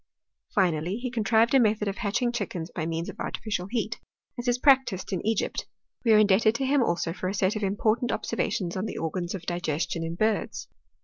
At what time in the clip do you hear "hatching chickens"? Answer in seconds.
1.97-2.71